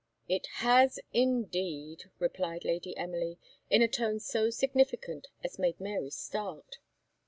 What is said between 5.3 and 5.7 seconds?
as